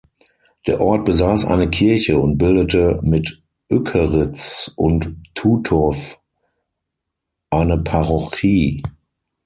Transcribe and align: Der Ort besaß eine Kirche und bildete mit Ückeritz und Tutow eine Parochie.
Der 0.65 0.81
Ort 0.81 1.05
besaß 1.05 1.45
eine 1.45 1.69
Kirche 1.69 2.17
und 2.17 2.39
bildete 2.39 2.99
mit 3.03 3.39
Ückeritz 3.71 4.71
und 4.75 5.15
Tutow 5.35 6.19
eine 7.51 7.77
Parochie. 7.77 8.81